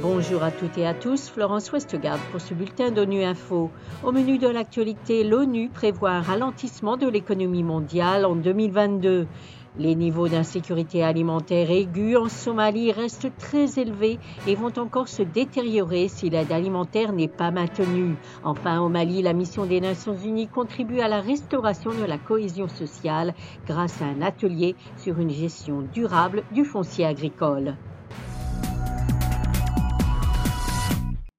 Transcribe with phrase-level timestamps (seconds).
[0.00, 3.70] Bonjour à toutes et à tous, Florence Westgard pour ce bulletin d'ONU Info.
[4.02, 9.26] Au menu de l'actualité, l'ONU prévoit un ralentissement de l'économie mondiale en 2022.
[9.76, 16.06] Les niveaux d'insécurité alimentaire aiguë en Somalie restent très élevés et vont encore se détériorer
[16.06, 18.20] si l'aide alimentaire n'est pas maintenue.
[18.44, 22.68] Enfin, au Mali, la mission des Nations Unies contribue à la restauration de la cohésion
[22.68, 23.34] sociale
[23.66, 27.76] grâce à un atelier sur une gestion durable du foncier agricole.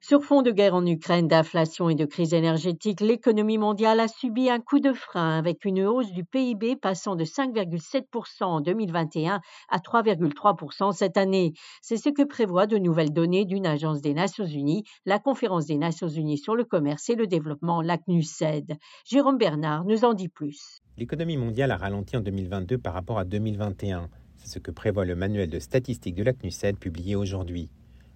[0.08, 4.52] Sur fond de guerre en Ukraine, d'inflation et de crise énergétique, l'économie mondiale a subi
[4.52, 9.78] un coup de frein avec une hausse du PIB passant de 5,7% en 2021 à
[9.80, 11.54] 3,3% cette année.
[11.82, 15.80] C'est ce que prévoit de nouvelles données d'une agence des Nations Unies, la Conférence des
[15.80, 18.78] Nations Unies sur le commerce et le développement, la CNUSED.
[19.06, 20.84] Jérôme Bernard nous en dit plus.
[20.98, 24.08] L'économie mondiale a ralenti en 2022 par rapport à 2021.
[24.38, 27.72] C'est ce que prévoit le manuel de statistiques de la CNUSED publié aujourd'hui.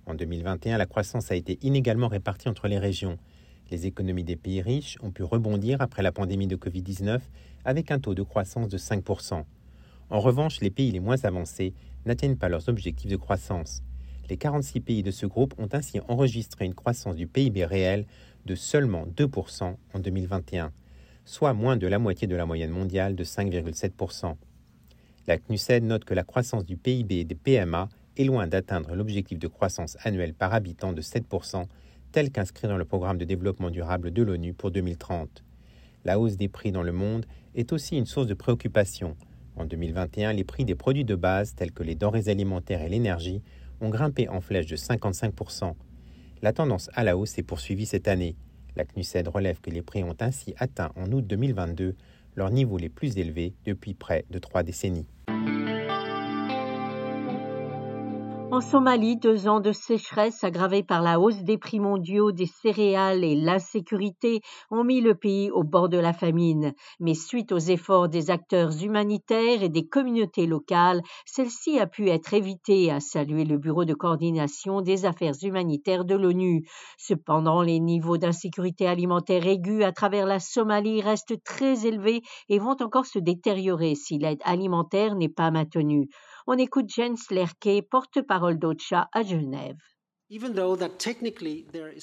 [0.10, 3.20] En 2021, la croissance a été inégalement répartie entre les régions.
[3.70, 7.20] Les économies des pays riches ont pu rebondir après la pandémie de Covid-19
[7.64, 9.44] avec un taux de croissance de 5%.
[10.10, 11.76] En revanche, les pays les moins avancés
[12.08, 13.84] n'atteignent pas leurs objectifs de croissance.
[14.32, 18.08] Les 46 pays de ce groupe ont ainsi enregistré une croissance du PIB réel
[18.48, 20.72] de seulement 2% en 2021,
[21.24, 24.36] soit moins de la moitié de la moyenne mondiale de 5,7%.
[25.28, 29.48] La CNUSED note que la croissance du PIB des PMA est loin d'atteindre l'objectif de
[29.48, 31.66] croissance annuelle par habitant de 7%,
[32.12, 35.44] tel qu'inscrit dans le programme de développement durable de l'ONU pour 2030.
[36.04, 39.16] La hausse des prix dans le monde est aussi une source de préoccupation.
[39.56, 43.42] En 2021, les prix des produits de base tels que les denrées alimentaires et l'énergie
[43.80, 45.74] ont grimpé en flèche de 55%.
[46.42, 48.36] La tendance à la hausse s'est poursuivie cette année.
[48.76, 51.96] La CNUSED relève que les prix ont ainsi atteint en août 2022
[52.36, 55.08] leur niveau les plus élevés depuis près de trois décennies.
[58.52, 63.24] En Somalie, deux ans de sécheresse aggravée par la hausse des prix mondiaux des céréales
[63.24, 66.74] et l'insécurité ont mis le pays au bord de la famine.
[67.00, 72.34] Mais suite aux efforts des acteurs humanitaires et des communautés locales, celle-ci a pu être
[72.34, 76.68] évitée, a salué le Bureau de coordination des affaires humanitaires de l'ONU.
[76.98, 82.78] Cependant, les niveaux d'insécurité alimentaire aiguë à travers la Somalie restent très élevés et vont
[82.82, 86.10] encore se détériorer si l'aide alimentaire n'est pas maintenue.
[86.52, 89.78] On écoute Jens Lerke, porte-parole d'OCHA à Genève.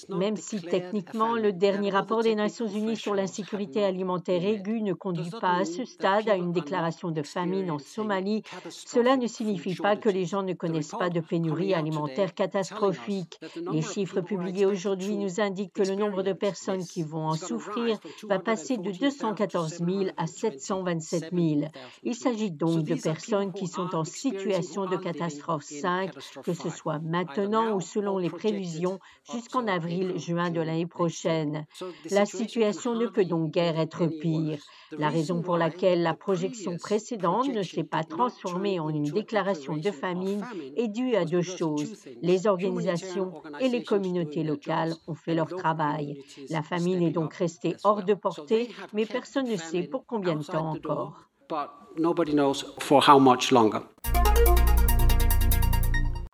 [0.08, 5.30] Même si techniquement le dernier rapport des Nations Unies sur l'insécurité alimentaire aiguë ne conduit
[5.30, 9.94] pas à ce stade à une déclaration de famine en Somalie, cela ne signifie pas
[9.94, 13.38] que les gens ne connaissent pas de pénurie alimentaire catastrophique.
[13.70, 17.96] Les chiffres publiés aujourd'hui nous indiquent que le nombre de personnes qui vont en souffrir
[18.24, 21.60] va passer de 214 000 à 727 000.
[22.02, 26.10] Il s'agit donc de personnes qui sont en situation de catastrophe 5,
[26.42, 28.98] que ce soit maintenant ou selon les prévisions
[29.32, 31.66] jusqu'en avril-juin de l'année prochaine.
[32.10, 34.58] La situation ne peut donc guère être pire.
[34.92, 39.90] La raison pour laquelle la projection précédente ne s'est pas transformée en une déclaration de
[39.90, 40.44] famine
[40.76, 42.06] est due à deux choses.
[42.22, 46.22] Les organisations et les communautés locales ont fait leur travail.
[46.50, 50.44] La famine est donc restée hors de portée, mais personne ne sait pour combien de
[50.44, 51.26] temps encore.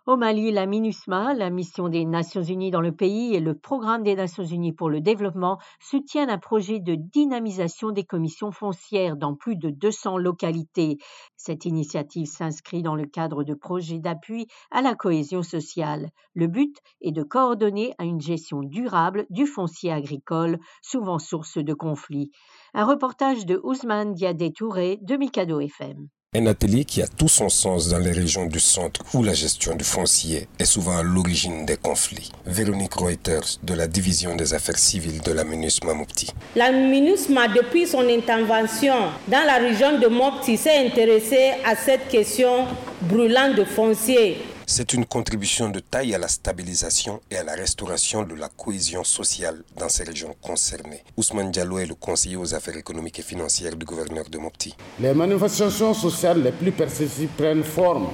[0.05, 4.03] Au Mali, la MINUSMA, la mission des Nations Unies dans le pays et le Programme
[4.03, 9.33] des Nations Unies pour le développement soutiennent un projet de dynamisation des commissions foncières dans
[9.33, 10.97] plus de 200 localités.
[11.37, 16.09] Cette initiative s'inscrit dans le cadre de projets d'appui à la cohésion sociale.
[16.33, 21.73] Le but est de coordonner à une gestion durable du foncier agricole, souvent source de
[21.73, 22.29] conflits.
[22.73, 26.09] Un reportage de Ousmane Diadé Touré de Mikado FM.
[26.35, 29.75] Un atelier qui a tout son sens dans les régions du centre où la gestion
[29.75, 32.31] du foncier est souvent à l'origine des conflits.
[32.47, 36.31] Véronique Reuters de la division des affaires civiles de la MINUSMA Mopti.
[36.55, 38.95] La MINUSMA, depuis son intervention
[39.27, 42.65] dans la région de Mopti, s'est intéressée à cette question
[43.01, 44.39] brûlante de foncier
[44.73, 49.03] c'est une contribution de taille à la stabilisation et à la restauration de la cohésion
[49.03, 51.03] sociale dans ces régions concernées.
[51.15, 54.73] Ousmane Diallo est le conseiller aux affaires économiques et financières du gouverneur de Mopti.
[54.99, 58.07] Les manifestations sociales les plus persistantes prennent forme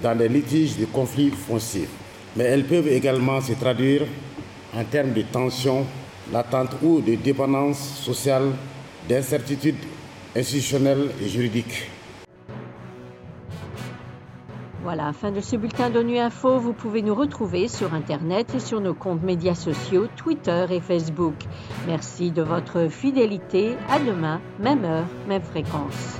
[0.00, 1.88] dans les litiges de conflits fonciers,
[2.36, 4.02] mais elles peuvent également se traduire
[4.72, 5.84] en termes de tensions
[6.32, 8.52] latentes ou de dépendance sociale,
[9.08, 9.82] d'incertitudes
[10.36, 11.90] institutionnelles et juridiques.
[14.84, 16.58] Voilà, fin de ce bulletin d'ONU Info.
[16.58, 21.32] Vous pouvez nous retrouver sur Internet et sur nos comptes médias sociaux, Twitter et Facebook.
[21.86, 23.76] Merci de votre fidélité.
[23.88, 26.18] À demain, même heure, même fréquence.